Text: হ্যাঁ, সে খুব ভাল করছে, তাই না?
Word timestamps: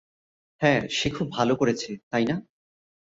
হ্যাঁ, 0.61 0.81
সে 0.89 1.07
খুব 1.09 1.27
ভাল 1.31 1.49
করছে, 1.55 1.89
তাই 2.11 2.25
না? 2.25 2.35